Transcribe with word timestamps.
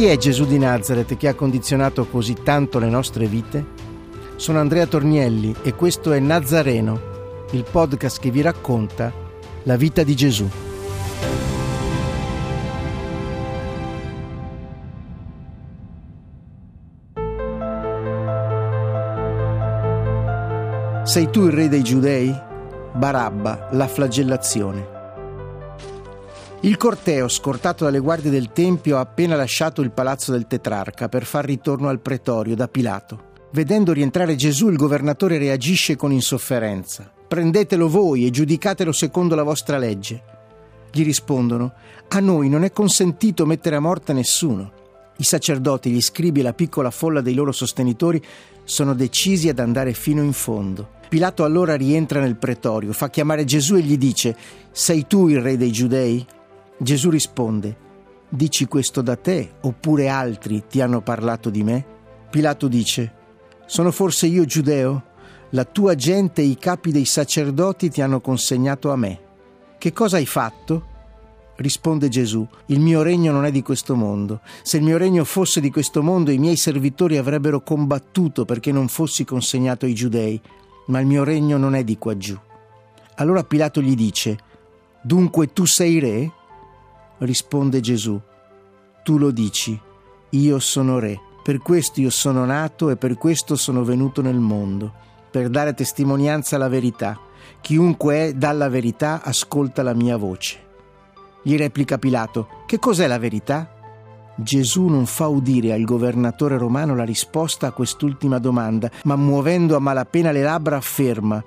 Chi 0.00 0.06
è 0.06 0.16
Gesù 0.16 0.46
di 0.46 0.56
Nazareth 0.56 1.18
che 1.18 1.28
ha 1.28 1.34
condizionato 1.34 2.06
così 2.06 2.32
tanto 2.42 2.78
le 2.78 2.88
nostre 2.88 3.26
vite? 3.26 3.62
Sono 4.36 4.58
Andrea 4.58 4.86
Tornielli 4.86 5.54
e 5.62 5.74
questo 5.74 6.12
è 6.12 6.18
Nazareno, 6.18 7.44
il 7.50 7.66
podcast 7.70 8.18
che 8.18 8.30
vi 8.30 8.40
racconta 8.40 9.12
la 9.64 9.76
vita 9.76 10.02
di 10.02 10.16
Gesù. 10.16 10.48
Sei 21.04 21.28
tu 21.30 21.44
il 21.44 21.52
re 21.52 21.68
dei 21.68 21.82
giudei? 21.82 22.34
Barabba, 22.94 23.68
la 23.72 23.86
flagellazione. 23.86 24.99
Il 26.62 26.76
corteo, 26.76 27.28
scortato 27.28 27.84
dalle 27.84 28.00
guardie 28.00 28.30
del 28.30 28.52
Tempio, 28.52 28.96
ha 28.96 29.00
appena 29.00 29.36
lasciato 29.36 29.80
il 29.80 29.92
palazzo 29.92 30.32
del 30.32 30.46
tetrarca 30.46 31.08
per 31.08 31.24
far 31.24 31.44
ritorno 31.44 31.88
al 31.88 32.00
pretorio 32.00 32.54
da 32.54 32.68
Pilato. 32.68 33.28
Vedendo 33.52 33.92
rientrare 33.92 34.36
Gesù, 34.36 34.68
il 34.68 34.76
governatore 34.76 35.38
reagisce 35.38 35.96
con 35.96 36.12
insofferenza 36.12 37.12
prendetelo 37.30 37.88
voi 37.88 38.26
e 38.26 38.30
giudicatelo 38.30 38.90
secondo 38.90 39.36
la 39.36 39.44
vostra 39.44 39.78
legge. 39.78 40.20
Gli 40.90 41.04
rispondono, 41.04 41.74
a 42.08 42.18
noi 42.18 42.48
non 42.48 42.64
è 42.64 42.72
consentito 42.72 43.46
mettere 43.46 43.76
a 43.76 43.80
morte 43.80 44.12
nessuno. 44.12 44.72
I 45.16 45.22
sacerdoti, 45.22 45.90
gli 45.90 46.00
scribi 46.00 46.40
e 46.40 46.42
la 46.42 46.54
piccola 46.54 46.90
folla 46.90 47.20
dei 47.20 47.34
loro 47.34 47.52
sostenitori 47.52 48.20
sono 48.64 48.94
decisi 48.94 49.48
ad 49.48 49.60
andare 49.60 49.92
fino 49.92 50.24
in 50.24 50.32
fondo. 50.32 50.98
Pilato 51.08 51.44
allora 51.44 51.76
rientra 51.76 52.18
nel 52.18 52.34
pretorio, 52.34 52.92
fa 52.92 53.10
chiamare 53.10 53.44
Gesù 53.44 53.76
e 53.76 53.82
gli 53.82 53.96
dice, 53.96 54.36
sei 54.72 55.06
tu 55.06 55.28
il 55.28 55.40
re 55.40 55.56
dei 55.56 55.70
giudei? 55.70 56.26
Gesù 56.82 57.10
risponde, 57.10 57.76
dici 58.28 58.66
questo 58.66 59.02
da 59.02 59.16
te 59.16 59.52
oppure 59.60 60.08
altri 60.08 60.64
ti 60.66 60.80
hanno 60.80 61.02
parlato 61.02 61.50
di 61.50 61.62
me? 61.62 61.84
Pilato 62.30 62.68
dice, 62.68 63.12
sono 63.66 63.90
forse 63.90 64.26
io 64.26 64.44
giudeo? 64.44 65.08
la 65.50 65.64
tua 65.64 65.94
gente 65.94 66.42
e 66.42 66.44
i 66.44 66.56
capi 66.56 66.92
dei 66.92 67.04
sacerdoti 67.04 67.90
ti 67.90 68.00
hanno 68.00 68.20
consegnato 68.20 68.92
a 68.92 68.96
me. 68.96 69.20
Che 69.78 69.92
cosa 69.92 70.16
hai 70.16 70.26
fatto? 70.26 70.86
Risponde 71.56 72.08
Gesù, 72.08 72.46
il 72.66 72.80
mio 72.80 73.02
regno 73.02 73.32
non 73.32 73.44
è 73.44 73.50
di 73.50 73.62
questo 73.62 73.96
mondo. 73.96 74.40
Se 74.62 74.76
il 74.76 74.82
mio 74.82 74.96
regno 74.96 75.24
fosse 75.24 75.60
di 75.60 75.70
questo 75.70 76.02
mondo, 76.02 76.30
i 76.30 76.38
miei 76.38 76.56
servitori 76.56 77.16
avrebbero 77.16 77.62
combattuto 77.62 78.44
perché 78.44 78.72
non 78.72 78.88
fossi 78.88 79.24
consegnato 79.24 79.86
ai 79.86 79.94
giudei, 79.94 80.40
ma 80.86 81.00
il 81.00 81.06
mio 81.06 81.24
regno 81.24 81.56
non 81.56 81.74
è 81.74 81.84
di 81.84 81.98
qua 81.98 82.16
giù. 82.16 82.38
Allora 83.16 83.42
Pilato 83.42 83.82
gli 83.82 83.94
dice, 83.94 84.38
Dunque 85.02 85.52
tu 85.52 85.64
sei 85.66 85.98
re? 85.98 86.32
Risponde 87.20 87.80
Gesù, 87.80 88.18
tu 89.02 89.18
lo 89.18 89.30
dici, 89.30 89.78
io 90.30 90.58
sono 90.58 90.98
re, 90.98 91.20
per 91.42 91.58
questo 91.58 92.00
io 92.00 92.10
sono 92.10 92.44
nato 92.46 92.88
e 92.88 92.96
per 92.96 93.18
questo 93.18 93.56
sono 93.56 93.84
venuto 93.84 94.22
nel 94.22 94.38
mondo 94.38 94.92
per 95.30 95.48
dare 95.48 95.74
testimonianza 95.74 96.56
alla 96.56 96.68
verità. 96.68 97.18
Chiunque 97.60 98.16
è 98.16 98.32
dalla 98.32 98.68
verità 98.68 99.22
ascolta 99.22 99.82
la 99.82 99.94
mia 99.94 100.16
voce. 100.16 100.58
Gli 101.42 101.56
replica 101.56 101.98
Pilato, 101.98 102.48
che 102.66 102.78
cos'è 102.78 103.06
la 103.06 103.18
verità? 103.18 103.74
Gesù 104.34 104.86
non 104.86 105.04
fa 105.04 105.26
udire 105.26 105.72
al 105.72 105.84
governatore 105.84 106.56
romano 106.56 106.94
la 106.94 107.04
risposta 107.04 107.66
a 107.66 107.72
quest'ultima 107.72 108.38
domanda, 108.38 108.90
ma 109.04 109.16
muovendo 109.16 109.76
a 109.76 109.80
malapena 109.80 110.30
le 110.30 110.42
labbra 110.42 110.76
afferma, 110.76 111.42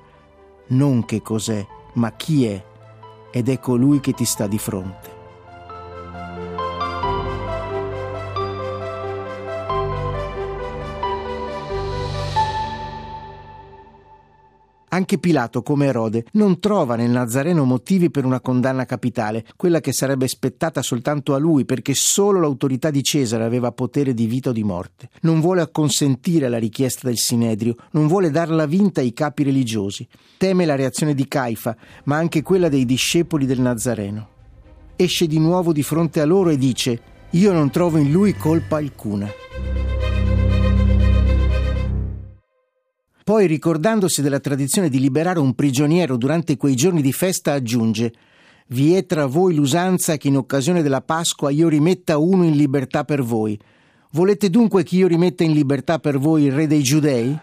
non 0.67 1.03
che 1.06 1.22
cos'è, 1.22 1.66
ma 1.94 2.12
chi 2.12 2.45
è, 2.45 2.63
ed 3.31 3.50
è 3.50 3.59
colui 3.59 4.00
che 4.00 4.13
ti 4.13 4.25
sta 4.25 4.45
di 4.45 4.59
fronte. 4.59 5.12
Anche 14.93 15.17
Pilato, 15.17 15.63
come 15.63 15.87
Erode, 15.87 16.25
non 16.33 16.59
trova 16.59 16.95
nel 16.95 17.09
Nazareno 17.09 17.65
motivi 17.65 18.11
per 18.11 18.25
una 18.25 18.39
condanna 18.39 18.85
capitale, 18.85 19.43
quella 19.55 19.79
che 19.79 19.91
sarebbe 19.91 20.27
spettata 20.27 20.83
soltanto 20.83 21.33
a 21.33 21.39
lui, 21.39 21.65
perché 21.65 21.95
solo 21.95 22.39
l'autorità 22.39 22.91
di 22.91 23.01
Cesare 23.01 23.43
aveva 23.43 23.71
potere 23.71 24.13
di 24.13 24.27
vita 24.27 24.51
o 24.51 24.53
di 24.53 24.63
morte. 24.63 25.09
Non 25.21 25.41
vuole 25.41 25.61
acconsentire 25.61 26.45
alla 26.45 26.59
richiesta 26.59 27.07
del 27.07 27.17
Sinedrio, 27.17 27.75
non 27.93 28.05
vuole 28.05 28.29
darla 28.29 28.67
vinta 28.67 29.01
ai 29.01 29.13
capi 29.13 29.41
religiosi. 29.41 30.07
Teme 30.37 30.63
la 30.63 30.75
reazione 30.75 31.15
di 31.15 31.27
Caifa, 31.27 31.75
ma 32.03 32.17
anche 32.17 32.43
quella 32.43 32.69
dei 32.69 32.85
discepoli 32.85 33.47
del 33.47 33.61
Nazareno. 33.61 34.27
Esce 34.95 35.25
di 35.25 35.39
nuovo 35.39 35.73
di 35.73 35.81
fronte 35.81 36.21
a 36.21 36.25
loro 36.25 36.51
e 36.51 36.57
dice: 36.57 37.01
Io 37.31 37.51
non 37.51 37.71
trovo 37.71 37.97
in 37.97 38.11
lui 38.11 38.35
colpa 38.35 38.77
alcuna. 38.77 39.27
Poi, 43.23 43.47
ricordandosi 43.47 44.22
della 44.22 44.41
tradizione 44.41 44.89
di 44.89 45.00
liberare 45.00 45.39
un 45.39 45.53
prigioniero 45.53 46.17
durante 46.17 46.57
quei 46.57 46.75
giorni 46.75 47.01
di 47.01 47.13
festa, 47.13 47.53
aggiunge 47.53 48.11
Vi 48.67 48.95
è 48.95 49.06
tra 49.06 49.28
voi 49.28 49.56
l'usanza 49.56 50.17
che 50.17 50.28
in 50.28 50.35
occasione 50.35 50.81
della 50.81 51.00
Pasqua 51.00 51.50
io 51.50 51.69
rimetta 51.69 52.17
uno 52.17 52.44
in 52.44 52.57
libertà 52.57 53.06
per 53.06 53.23
voi. 53.23 53.57
Volete 54.12 54.50
dunque 54.50 54.83
che 54.83 54.97
io 54.97 55.07
rimetta 55.07 55.45
in 55.45 55.53
libertà 55.53 56.00
per 56.00 56.17
voi 56.17 56.44
il 56.44 56.51
re 56.51 56.67
dei 56.67 56.83
giudei? 56.83 57.33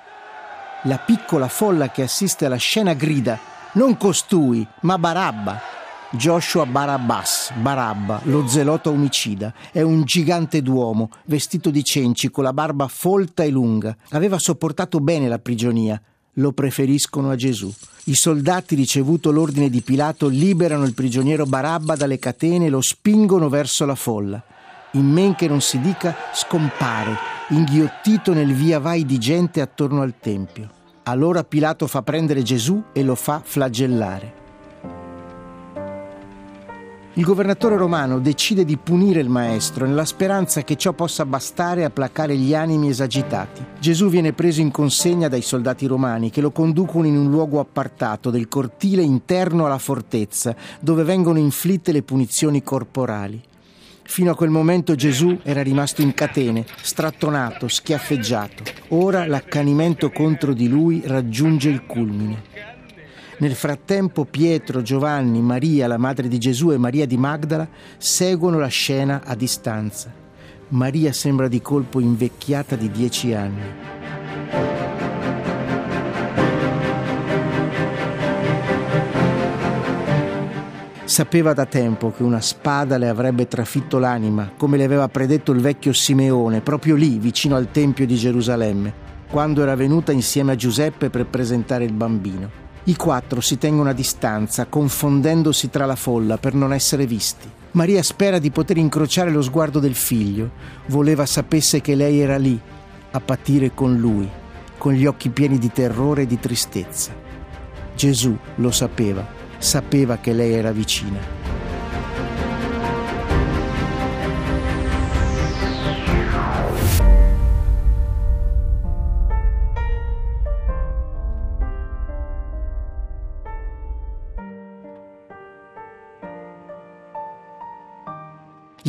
La 0.82 0.98
piccola 0.98 1.48
folla 1.48 1.90
che 1.90 2.02
assiste 2.02 2.44
alla 2.44 2.56
scena 2.56 2.92
grida 2.92 3.38
Non 3.72 3.96
costui, 3.96 4.66
ma 4.82 4.98
Barabba. 4.98 5.79
Joshua 6.12 6.66
Barabbas, 6.66 7.52
Barabba, 7.54 8.20
lo 8.24 8.48
zelota 8.48 8.90
omicida, 8.90 9.54
è 9.70 9.80
un 9.80 10.02
gigante 10.02 10.60
d'uomo, 10.60 11.08
vestito 11.26 11.70
di 11.70 11.84
cenci, 11.84 12.32
con 12.32 12.42
la 12.42 12.52
barba 12.52 12.88
folta 12.88 13.44
e 13.44 13.50
lunga. 13.50 13.96
Aveva 14.10 14.36
sopportato 14.40 14.98
bene 14.98 15.28
la 15.28 15.38
prigionia. 15.38 16.02
Lo 16.34 16.50
preferiscono 16.50 17.30
a 17.30 17.36
Gesù. 17.36 17.72
I 18.06 18.16
soldati, 18.16 18.74
ricevuto 18.74 19.30
l'ordine 19.30 19.70
di 19.70 19.82
Pilato, 19.82 20.26
liberano 20.26 20.84
il 20.84 20.94
prigioniero 20.94 21.46
Barabba 21.46 21.94
dalle 21.94 22.18
catene 22.18 22.66
e 22.66 22.70
lo 22.70 22.80
spingono 22.80 23.48
verso 23.48 23.86
la 23.86 23.94
folla. 23.94 24.42
In 24.92 25.06
men 25.06 25.36
che 25.36 25.46
non 25.46 25.60
si 25.60 25.78
dica, 25.78 26.16
scompare, 26.34 27.16
inghiottito 27.50 28.32
nel 28.32 28.52
via 28.52 28.80
vai 28.80 29.06
di 29.06 29.18
gente 29.18 29.60
attorno 29.60 30.02
al 30.02 30.14
Tempio. 30.18 30.68
Allora 31.04 31.44
Pilato 31.44 31.86
fa 31.86 32.02
prendere 32.02 32.42
Gesù 32.42 32.82
e 32.92 33.04
lo 33.04 33.14
fa 33.14 33.40
flagellare. 33.44 34.39
Il 37.14 37.24
governatore 37.24 37.76
romano 37.76 38.20
decide 38.20 38.64
di 38.64 38.76
punire 38.76 39.18
il 39.18 39.28
maestro 39.28 39.84
nella 39.84 40.04
speranza 40.04 40.62
che 40.62 40.76
ciò 40.76 40.92
possa 40.92 41.26
bastare 41.26 41.84
a 41.84 41.90
placare 41.90 42.36
gli 42.36 42.54
animi 42.54 42.88
esagitati. 42.88 43.64
Gesù 43.80 44.08
viene 44.08 44.32
preso 44.32 44.60
in 44.60 44.70
consegna 44.70 45.26
dai 45.26 45.42
soldati 45.42 45.86
romani 45.86 46.30
che 46.30 46.40
lo 46.40 46.52
conducono 46.52 47.08
in 47.08 47.16
un 47.16 47.28
luogo 47.28 47.58
appartato 47.58 48.30
del 48.30 48.46
cortile 48.46 49.02
interno 49.02 49.66
alla 49.66 49.78
fortezza, 49.78 50.54
dove 50.78 51.02
vengono 51.02 51.40
inflitte 51.40 51.90
le 51.90 52.04
punizioni 52.04 52.62
corporali. 52.62 53.42
Fino 54.04 54.30
a 54.30 54.36
quel 54.36 54.50
momento 54.50 54.94
Gesù 54.94 55.36
era 55.42 55.62
rimasto 55.62 56.02
in 56.02 56.14
catene, 56.14 56.64
strattonato, 56.80 57.66
schiaffeggiato. 57.66 58.62
Ora 58.90 59.26
l'accanimento 59.26 60.10
contro 60.10 60.52
di 60.52 60.68
lui 60.68 61.02
raggiunge 61.04 61.70
il 61.70 61.86
culmine. 61.86 62.69
Nel 63.40 63.54
frattempo 63.54 64.26
Pietro, 64.26 64.82
Giovanni, 64.82 65.40
Maria, 65.40 65.86
la 65.86 65.96
madre 65.96 66.28
di 66.28 66.36
Gesù 66.38 66.72
e 66.72 66.76
Maria 66.76 67.06
di 67.06 67.16
Magdala 67.16 67.66
seguono 67.96 68.58
la 68.58 68.66
scena 68.66 69.22
a 69.24 69.34
distanza. 69.34 70.12
Maria 70.68 71.10
sembra 71.14 71.48
di 71.48 71.62
colpo 71.62 72.00
invecchiata 72.00 72.76
di 72.76 72.90
dieci 72.90 73.32
anni. 73.32 73.62
Sapeva 81.04 81.54
da 81.54 81.64
tempo 81.64 82.12
che 82.12 82.22
una 82.22 82.42
spada 82.42 82.98
le 82.98 83.08
avrebbe 83.08 83.48
trafitto 83.48 83.98
l'anima, 83.98 84.52
come 84.54 84.76
le 84.76 84.84
aveva 84.84 85.08
predetto 85.08 85.52
il 85.52 85.60
vecchio 85.62 85.94
Simeone, 85.94 86.60
proprio 86.60 86.94
lì, 86.94 87.18
vicino 87.18 87.56
al 87.56 87.70
Tempio 87.70 88.04
di 88.04 88.16
Gerusalemme, 88.16 88.92
quando 89.30 89.62
era 89.62 89.74
venuta 89.74 90.12
insieme 90.12 90.52
a 90.52 90.56
Giuseppe 90.56 91.08
per 91.08 91.24
presentare 91.24 91.84
il 91.84 91.94
bambino. 91.94 92.68
I 92.84 92.96
quattro 92.96 93.40
si 93.40 93.58
tengono 93.58 93.90
a 93.90 93.94
distanza, 93.94 94.66
confondendosi 94.66 95.68
tra 95.68 95.84
la 95.84 95.96
folla 95.96 96.38
per 96.38 96.54
non 96.54 96.72
essere 96.72 97.06
visti. 97.06 97.48
Maria 97.72 98.02
spera 98.02 98.38
di 98.38 98.50
poter 98.50 98.78
incrociare 98.78 99.30
lo 99.30 99.42
sguardo 99.42 99.78
del 99.78 99.94
figlio, 99.94 100.50
voleva 100.86 101.26
sapesse 101.26 101.80
che 101.80 101.94
lei 101.94 102.20
era 102.20 102.36
lì, 102.36 102.58
a 103.12 103.20
patire 103.20 103.74
con 103.74 103.96
lui, 103.96 104.28
con 104.78 104.92
gli 104.92 105.06
occhi 105.06 105.28
pieni 105.28 105.58
di 105.58 105.70
terrore 105.70 106.22
e 106.22 106.26
di 106.26 106.40
tristezza. 106.40 107.12
Gesù 107.94 108.36
lo 108.56 108.70
sapeva, 108.70 109.26
sapeva 109.58 110.16
che 110.16 110.32
lei 110.32 110.54
era 110.54 110.72
vicina. 110.72 111.39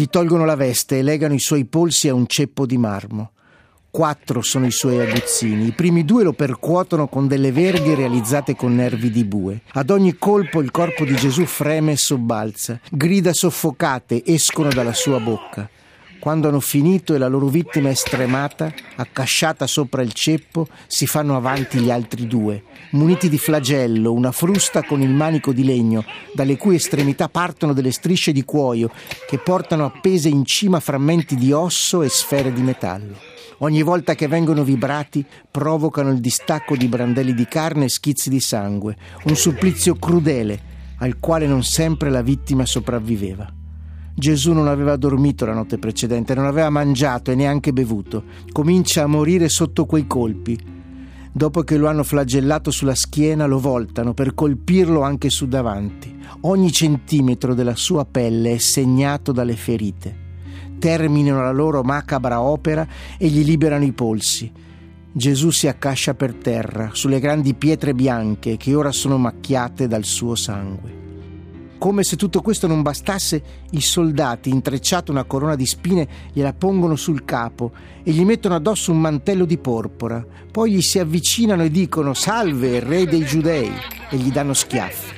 Gli 0.02 0.08
tolgono 0.08 0.46
la 0.46 0.56
veste 0.56 0.98
e 0.98 1.04
legano 1.04 1.36
i 1.36 1.40
suoi 1.40 1.66
polsi 1.66 2.08
a 2.08 2.16
un 2.16 2.26
ceppo 2.26 2.66
di 2.66 2.76
marmo. 2.76 3.34
Quattro 3.92 4.42
sono 4.42 4.66
i 4.66 4.72
suoi 4.72 5.00
aguzzini. 5.00 5.68
I 5.68 5.74
primi 5.74 6.04
due 6.04 6.24
lo 6.24 6.34
percuotono 6.34 7.08
con 7.08 7.28
delle 7.28 7.52
verghe 7.52 7.94
realizzate 7.94 8.56
con 8.56 8.74
nervi 8.74 9.12
di 9.12 9.24
bue. 9.24 9.62
Ad 9.74 9.92
ogni 9.92 10.18
colpo 10.18 10.60
il 10.60 10.72
corpo 10.72 11.06
di 11.06 11.14
Gesù 11.14 11.46
freme 11.46 11.92
e 11.92 11.98
sobbalza. 11.98 12.80
Grida 12.90 13.32
soffocate 13.32 14.26
escono 14.26 14.70
dalla 14.70 14.94
sua 14.94 15.20
bocca. 15.20 15.70
Quando 16.22 16.50
hanno 16.50 16.60
finito 16.60 17.16
e 17.16 17.18
la 17.18 17.28
loro 17.28 17.48
vittima 17.48 17.90
è 17.90 17.96
stremata, 17.96 18.72
accasciata 18.98 19.66
sopra 19.66 20.04
il 20.04 20.14
ceppo, 20.14 20.68
si 20.86 21.08
fanno 21.08 21.36
avanti 21.36 21.80
gli 21.80 21.90
altri 21.90 22.28
due, 22.28 22.64
muniti 22.92 23.28
di 23.28 23.40
flagello, 23.40 24.14
una 24.14 24.32
frusta 24.32 24.84
con 24.84 25.02
il 25.02 25.10
manico 25.10 25.52
di 25.52 25.64
legno, 25.64 26.06
dalle 26.32 26.58
cui 26.58 26.76
estremità 26.76 27.28
partono 27.28 27.74
delle 27.74 27.92
strisce 27.92 28.32
di 28.32 28.46
cuoio 28.46 28.92
che 29.28 29.40
portano 29.40 29.84
appese 29.84 30.30
in 30.30 30.46
cima 30.46 30.80
frammenti 30.80 31.36
di 31.36 31.52
osso 31.52 32.04
e 32.04 32.10
sfere 32.10 32.54
di 32.54 32.62
metallo. 32.62 33.16
Ogni 33.58 33.82
volta 33.82 34.14
che 34.14 34.28
vengono 34.28 34.64
vibrati 34.64 35.26
provocano 35.50 36.12
il 36.12 36.20
distacco 36.20 36.76
di 36.76 36.86
brandelli 36.86 37.34
di 37.34 37.48
carne 37.48 37.86
e 37.86 37.90
schizzi 37.90 38.30
di 38.30 38.40
sangue, 38.40 38.96
un 39.24 39.36
supplizio 39.36 39.96
crudele 39.96 40.70
al 41.00 41.18
quale 41.20 41.48
non 41.48 41.64
sempre 41.64 42.12
la 42.12 42.22
vittima 42.22 42.64
sopravviveva. 42.68 43.52
Gesù 44.14 44.52
non 44.52 44.68
aveva 44.68 44.96
dormito 44.98 45.46
la 45.46 45.54
notte 45.54 45.78
precedente, 45.78 46.36
non 46.36 46.46
aveva 46.46 46.70
mangiato 46.70 47.32
e 47.32 47.36
neanche 47.36 47.74
bevuto. 47.74 48.24
Comincia 48.52 49.04
a 49.04 49.08
morire 49.08 49.50
sotto 49.50 49.86
quei 49.86 50.06
colpi. 50.06 50.58
Dopo 51.34 51.62
che 51.62 51.78
lo 51.78 51.88
hanno 51.88 52.04
flagellato 52.04 52.72
sulla 52.72 52.94
schiena, 52.94 53.46
lo 53.46 53.60
voltano 53.60 54.14
per 54.14 54.34
colpirlo 54.34 55.02
anche 55.02 55.30
su 55.30 55.48
davanti. 55.48 56.20
Ogni 56.42 56.72
centimetro 56.72 57.54
della 57.54 57.76
sua 57.76 58.06
pelle 58.06 58.56
è 58.56 58.58
segnato 58.58 59.32
dalle 59.32 59.56
ferite. 59.56 60.30
Terminano 60.78 61.42
la 61.42 61.52
loro 61.52 61.84
macabra 61.84 62.42
opera 62.42 62.86
e 63.18 63.28
gli 63.28 63.46
liberano 63.46 63.86
i 63.86 63.94
polsi. 63.94 64.52
Gesù 65.14 65.52
si 65.52 65.68
accascia 65.68 66.14
per 66.16 66.34
terra, 66.34 66.90
sulle 66.94 67.20
grandi 67.20 67.54
pietre 67.54 67.94
bianche 67.94 68.58
che 68.58 68.76
ora 68.76 68.92
sono 68.92 69.18
macchiate 69.18 69.88
dal 69.88 70.04
suo 70.04 70.36
sangue. 70.36 71.11
Come 71.82 72.04
se 72.04 72.16
tutto 72.16 72.44
questo 72.44 72.68
non 72.68 72.84
bastasse, 72.84 73.42
i 73.72 73.82
soldati, 73.82 74.52
intrecciato 74.52 75.12
una 75.12 75.24
corona 75.24 75.56
di 75.56 75.66
spine, 75.66 76.08
gliela 76.32 76.54
pongono 76.54 76.96
sul 76.96 77.26
capo 77.26 77.72
e 78.04 78.12
gli 78.12 78.24
mettono 78.24 78.54
addosso 78.54 78.92
un 78.92 79.00
mantello 79.00 79.46
di 79.46 79.58
porpora. 79.58 80.24
Poi 80.52 80.74
gli 80.74 80.82
si 80.84 81.00
avvicinano 81.00 81.64
e 81.64 81.72
dicono 81.72 82.14
Salve, 82.14 82.82
re 82.82 83.08
dei 83.08 83.26
giudei, 83.26 83.72
e 84.12 84.16
gli 84.18 84.32
danno 84.32 84.54
schiaffi. 84.54 85.16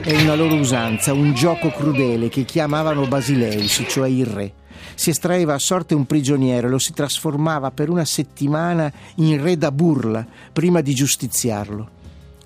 È 0.00 0.22
una 0.22 0.36
loro 0.36 0.54
usanza, 0.54 1.12
un 1.12 1.34
gioco 1.34 1.70
crudele 1.70 2.28
che 2.28 2.44
chiamavano 2.44 3.08
Basileus, 3.08 3.82
cioè 3.88 4.08
il 4.08 4.26
re. 4.26 4.52
Si 4.94 5.10
estraeva 5.10 5.54
a 5.54 5.58
sorte 5.58 5.96
un 5.96 6.06
prigioniero 6.06 6.68
e 6.68 6.70
lo 6.70 6.78
si 6.78 6.92
trasformava 6.92 7.72
per 7.72 7.90
una 7.90 8.04
settimana 8.04 8.92
in 9.16 9.42
re 9.42 9.58
da 9.58 9.72
burla 9.72 10.24
prima 10.52 10.80
di 10.82 10.94
giustiziarlo. 10.94 12.02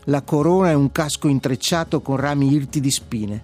La 0.08 0.22
corona 0.22 0.70
è 0.70 0.74
un 0.74 0.90
casco 0.90 1.28
intrecciato 1.28 2.00
con 2.00 2.16
rami 2.16 2.50
irti 2.50 2.80
di 2.80 2.90
spine. 2.90 3.42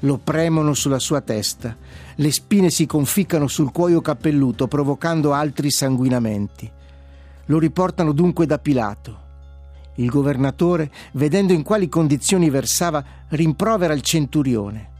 Lo 0.00 0.18
premono 0.18 0.72
sulla 0.72 1.00
sua 1.00 1.20
testa. 1.20 1.76
Le 2.14 2.30
spine 2.30 2.70
si 2.70 2.86
conficcano 2.86 3.48
sul 3.48 3.72
cuoio 3.72 4.00
cappelluto, 4.00 4.68
provocando 4.68 5.32
altri 5.32 5.68
sanguinamenti. 5.68 6.70
Lo 7.46 7.58
riportano 7.58 8.12
dunque 8.12 8.46
da 8.46 8.58
Pilato. 8.58 9.24
Il 9.96 10.08
governatore, 10.08 10.92
vedendo 11.12 11.52
in 11.52 11.64
quali 11.64 11.88
condizioni 11.88 12.50
versava, 12.50 13.04
rimprovera 13.30 13.92
il 13.92 14.02
centurione. 14.02 14.90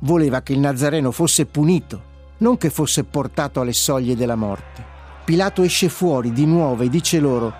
Voleva 0.00 0.42
che 0.42 0.52
il 0.52 0.60
Nazareno 0.60 1.10
fosse 1.10 1.44
punito, 1.44 2.02
non 2.38 2.56
che 2.56 2.70
fosse 2.70 3.02
portato 3.02 3.60
alle 3.60 3.72
soglie 3.72 4.14
della 4.14 4.36
morte. 4.36 4.84
Pilato 5.24 5.62
esce 5.62 5.88
fuori 5.88 6.30
di 6.30 6.46
nuovo 6.46 6.84
e 6.84 6.88
dice 6.88 7.18
loro, 7.18 7.52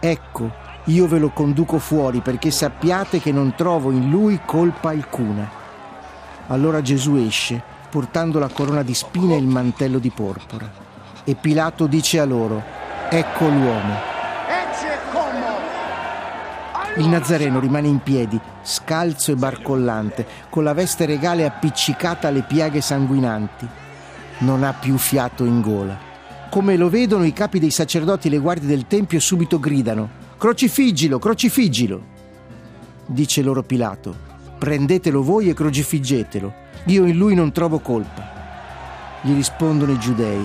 Ecco, 0.00 0.50
io 0.90 1.06
ve 1.06 1.18
lo 1.18 1.30
conduco 1.30 1.78
fuori 1.78 2.20
perché 2.20 2.50
sappiate 2.50 3.20
che 3.20 3.30
non 3.30 3.54
trovo 3.54 3.92
in 3.92 4.10
lui 4.10 4.40
colpa 4.44 4.90
alcuna. 4.90 5.48
Allora 6.48 6.82
Gesù 6.82 7.14
esce, 7.14 7.62
portando 7.88 8.38
la 8.40 8.48
corona 8.48 8.82
di 8.82 8.94
spine 8.94 9.34
e 9.34 9.38
il 9.38 9.46
mantello 9.46 9.98
di 9.98 10.10
porpora. 10.10 10.68
E 11.22 11.34
Pilato 11.36 11.86
dice 11.86 12.18
a 12.18 12.24
loro, 12.24 12.62
ecco 13.08 13.46
l'uomo. 13.46 14.08
Il 16.96 17.06
Nazareno 17.06 17.60
rimane 17.60 17.86
in 17.86 18.00
piedi, 18.00 18.38
scalzo 18.62 19.30
e 19.30 19.36
barcollante, 19.36 20.26
con 20.48 20.64
la 20.64 20.74
veste 20.74 21.06
regale 21.06 21.46
appiccicata 21.46 22.28
alle 22.28 22.42
piaghe 22.42 22.80
sanguinanti. 22.80 23.68
Non 24.38 24.64
ha 24.64 24.72
più 24.72 24.96
fiato 24.96 25.44
in 25.44 25.60
gola. 25.60 25.96
Come 26.50 26.76
lo 26.76 26.88
vedono 26.88 27.24
i 27.24 27.32
capi 27.32 27.60
dei 27.60 27.70
sacerdoti 27.70 28.26
e 28.26 28.30
le 28.30 28.38
guardie 28.38 28.66
del 28.66 28.88
Tempio 28.88 29.20
subito 29.20 29.60
gridano 29.60 30.19
Crocifiggilo, 30.40 31.18
crocifiggilo. 31.18 32.02
Dice 33.04 33.42
loro 33.42 33.62
Pilato, 33.62 34.16
prendetelo 34.58 35.22
voi 35.22 35.50
e 35.50 35.52
crocifiggetelo. 35.52 36.54
Io 36.86 37.04
in 37.04 37.18
lui 37.18 37.34
non 37.34 37.52
trovo 37.52 37.80
colpa. 37.80 39.20
Gli 39.20 39.34
rispondono 39.34 39.92
i 39.92 39.98
giudei, 39.98 40.42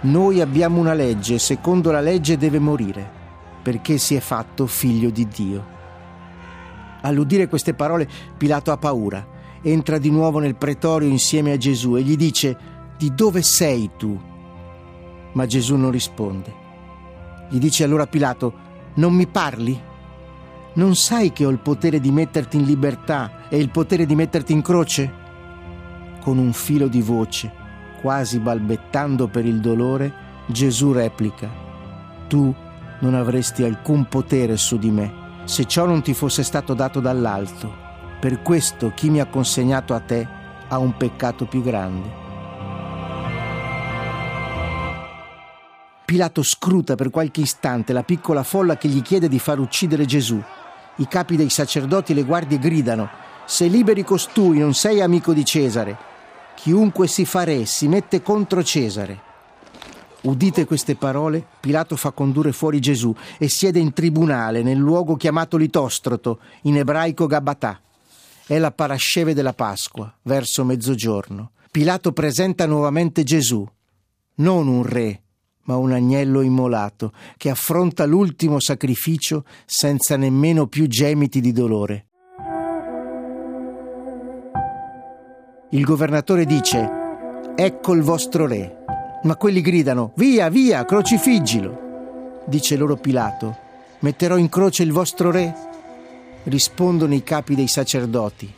noi 0.00 0.40
abbiamo 0.40 0.80
una 0.80 0.94
legge 0.94 1.38
secondo 1.38 1.92
la 1.92 2.00
legge 2.00 2.36
deve 2.36 2.58
morire, 2.58 3.08
perché 3.62 3.98
si 3.98 4.16
è 4.16 4.18
fatto 4.18 4.66
figlio 4.66 5.10
di 5.10 5.28
Dio. 5.28 5.66
All'udire 7.02 7.46
queste 7.46 7.74
parole 7.74 8.08
Pilato 8.36 8.72
ha 8.72 8.78
paura, 8.78 9.24
entra 9.62 9.98
di 9.98 10.10
nuovo 10.10 10.40
nel 10.40 10.56
pretorio 10.56 11.08
insieme 11.08 11.52
a 11.52 11.56
Gesù 11.56 11.94
e 11.94 12.02
gli 12.02 12.16
dice, 12.16 12.58
di 12.98 13.14
dove 13.14 13.42
sei 13.42 13.90
tu? 13.96 14.20
Ma 15.34 15.46
Gesù 15.46 15.76
non 15.76 15.92
risponde. 15.92 16.52
Gli 17.48 17.58
dice 17.58 17.84
allora 17.84 18.08
Pilato, 18.08 18.66
non 18.94 19.12
mi 19.14 19.26
parli? 19.26 19.80
Non 20.74 20.94
sai 20.94 21.32
che 21.32 21.44
ho 21.44 21.50
il 21.50 21.58
potere 21.58 22.00
di 22.00 22.10
metterti 22.10 22.56
in 22.56 22.64
libertà 22.64 23.48
e 23.48 23.58
il 23.58 23.70
potere 23.70 24.06
di 24.06 24.14
metterti 24.14 24.52
in 24.52 24.62
croce? 24.62 25.12
Con 26.20 26.38
un 26.38 26.52
filo 26.52 26.88
di 26.88 27.00
voce, 27.00 27.52
quasi 28.00 28.38
balbettando 28.38 29.28
per 29.28 29.44
il 29.44 29.60
dolore, 29.60 30.12
Gesù 30.46 30.92
replica, 30.92 31.48
Tu 32.28 32.54
non 33.00 33.14
avresti 33.14 33.62
alcun 33.62 34.06
potere 34.06 34.56
su 34.56 34.78
di 34.78 34.90
me 34.90 35.26
se 35.48 35.64
ciò 35.64 35.86
non 35.86 36.02
ti 36.02 36.12
fosse 36.12 36.42
stato 36.42 36.74
dato 36.74 37.00
dall'alto. 37.00 37.72
Per 38.20 38.42
questo 38.42 38.92
chi 38.94 39.08
mi 39.08 39.18
ha 39.18 39.24
consegnato 39.24 39.94
a 39.94 40.00
te 40.00 40.28
ha 40.68 40.76
un 40.76 40.94
peccato 40.94 41.46
più 41.46 41.62
grande. 41.62 42.27
Pilato 46.08 46.42
scruta 46.42 46.94
per 46.94 47.10
qualche 47.10 47.42
istante 47.42 47.92
la 47.92 48.02
piccola 48.02 48.42
folla 48.42 48.78
che 48.78 48.88
gli 48.88 49.02
chiede 49.02 49.28
di 49.28 49.38
far 49.38 49.58
uccidere 49.58 50.06
Gesù. 50.06 50.42
I 50.96 51.06
capi 51.06 51.36
dei 51.36 51.50
sacerdoti 51.50 52.12
e 52.12 52.14
le 52.14 52.24
guardie 52.24 52.58
gridano: 52.58 53.10
Se 53.44 53.66
liberi 53.66 54.04
costui, 54.04 54.58
non 54.58 54.72
sei 54.72 55.02
amico 55.02 55.34
di 55.34 55.44
Cesare. 55.44 55.98
Chiunque 56.56 57.08
si 57.08 57.26
fa 57.26 57.44
re 57.44 57.66
si 57.66 57.88
mette 57.88 58.22
contro 58.22 58.62
Cesare. 58.62 59.20
Udite 60.22 60.64
queste 60.64 60.96
parole, 60.96 61.46
Pilato 61.60 61.94
fa 61.94 62.10
condurre 62.12 62.52
fuori 62.52 62.80
Gesù 62.80 63.14
e 63.36 63.50
siede 63.50 63.78
in 63.78 63.92
tribunale 63.92 64.62
nel 64.62 64.78
luogo 64.78 65.14
chiamato 65.14 65.58
Litostroto, 65.58 66.40
in 66.62 66.78
ebraico 66.78 67.26
Gabatà. 67.26 67.78
È 68.46 68.56
la 68.56 68.70
parasceve 68.70 69.34
della 69.34 69.52
Pasqua, 69.52 70.10
verso 70.22 70.64
mezzogiorno. 70.64 71.50
Pilato 71.70 72.12
presenta 72.12 72.64
nuovamente 72.64 73.24
Gesù, 73.24 73.62
non 74.36 74.68
un 74.68 74.84
re, 74.84 75.24
ma 75.68 75.76
un 75.76 75.92
agnello 75.92 76.40
immolato 76.40 77.12
che 77.36 77.50
affronta 77.50 78.04
l'ultimo 78.04 78.58
sacrificio 78.58 79.44
senza 79.64 80.16
nemmeno 80.16 80.66
più 80.66 80.86
gemiti 80.86 81.40
di 81.40 81.52
dolore. 81.52 82.06
Il 85.70 85.84
governatore 85.84 86.46
dice, 86.46 86.90
ecco 87.54 87.92
il 87.92 88.02
vostro 88.02 88.46
re. 88.46 88.76
Ma 89.24 89.36
quelli 89.36 89.60
gridano, 89.60 90.12
via, 90.16 90.48
via, 90.48 90.84
crocifiggilo. 90.84 92.42
Dice 92.46 92.76
loro 92.76 92.96
Pilato, 92.96 93.56
metterò 94.00 94.36
in 94.38 94.48
croce 94.48 94.82
il 94.82 94.92
vostro 94.92 95.30
re? 95.30 95.54
Rispondono 96.44 97.14
i 97.14 97.22
capi 97.22 97.54
dei 97.54 97.68
sacerdoti, 97.68 98.50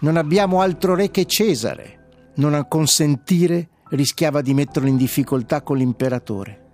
non 0.00 0.16
abbiamo 0.16 0.60
altro 0.60 0.94
re 0.94 1.10
che 1.10 1.24
Cesare. 1.24 1.96
Non 2.34 2.54
acconsentire 2.54 3.68
rischiava 3.90 4.40
di 4.40 4.54
metterlo 4.54 4.88
in 4.88 4.96
difficoltà 4.96 5.62
con 5.62 5.76
l'imperatore. 5.76 6.66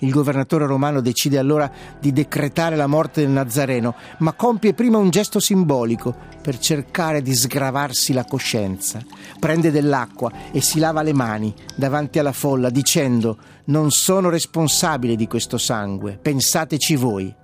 Il 0.00 0.12
governatore 0.12 0.64
romano 0.66 1.00
decide 1.00 1.38
allora 1.38 1.70
di 1.98 2.12
decretare 2.12 2.76
la 2.76 2.86
morte 2.86 3.22
del 3.22 3.30
Nazareno, 3.30 3.96
ma 4.18 4.32
compie 4.32 4.72
prima 4.72 4.96
un 4.96 5.10
gesto 5.10 5.40
simbolico 5.40 6.14
per 6.40 6.56
cercare 6.58 7.20
di 7.20 7.34
sgravarsi 7.34 8.12
la 8.12 8.24
coscienza. 8.24 9.00
Prende 9.40 9.72
dell'acqua 9.72 10.30
e 10.52 10.60
si 10.60 10.78
lava 10.78 11.02
le 11.02 11.12
mani 11.12 11.52
davanti 11.74 12.20
alla 12.20 12.32
folla 12.32 12.70
dicendo 12.70 13.38
non 13.66 13.90
sono 13.90 14.28
responsabile 14.28 15.16
di 15.16 15.26
questo 15.26 15.58
sangue, 15.58 16.16
pensateci 16.16 16.94
voi. 16.94 17.34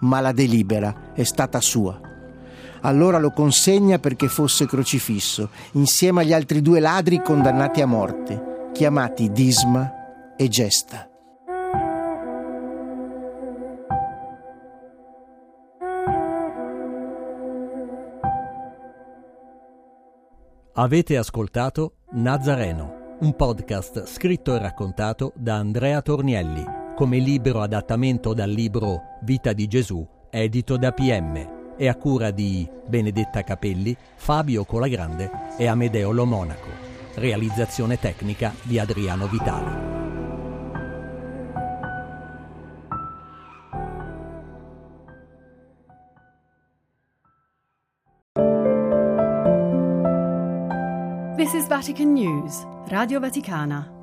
Ma 0.00 0.20
la 0.20 0.32
delibera 0.32 1.12
è 1.12 1.24
stata 1.24 1.60
sua. 1.60 2.00
Allora 2.82 3.18
lo 3.18 3.30
consegna 3.30 3.98
perché 3.98 4.28
fosse 4.28 4.66
crocifisso, 4.66 5.50
insieme 5.72 6.22
agli 6.22 6.32
altri 6.32 6.62
due 6.62 6.80
ladri 6.80 7.20
condannati 7.22 7.80
a 7.80 7.86
morte, 7.86 8.70
chiamati 8.72 9.30
Disma 9.32 10.36
e 10.36 10.48
Gesta. 10.48 11.08
Avete 20.74 21.16
ascoltato 21.16 21.94
Nazareno, 22.12 23.16
un 23.18 23.34
podcast 23.34 24.06
scritto 24.06 24.54
e 24.54 24.60
raccontato 24.60 25.32
da 25.34 25.56
Andrea 25.56 26.00
Tornielli, 26.02 26.64
come 26.94 27.18
libero 27.18 27.62
adattamento 27.62 28.32
dal 28.32 28.48
libro 28.48 29.18
Vita 29.22 29.52
di 29.52 29.66
Gesù, 29.66 30.06
edito 30.30 30.76
da 30.76 30.92
PM, 30.92 31.57
e 31.78 31.86
a 31.86 31.94
cura 31.94 32.32
di 32.32 32.68
Benedetta 32.86 33.44
Capelli, 33.44 33.96
Fabio 34.16 34.64
Colagrande 34.64 35.30
e 35.56 35.66
Amedeo 35.68 36.10
Lo 36.10 36.26
Monaco. 36.26 36.68
Realizzazione 37.14 37.98
tecnica 37.98 38.52
di 38.62 38.78
Adriano 38.78 39.26
Vitale. 39.28 39.96
This 51.36 51.54
is 51.54 51.68
Vatican 51.68 52.12
News, 52.12 52.66
Radio 52.88 53.20
Vaticana. 53.20 53.97